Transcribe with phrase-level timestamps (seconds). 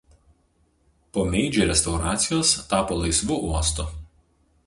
[1.17, 3.89] Po Meidži restauracijos tapo laisvu uostu.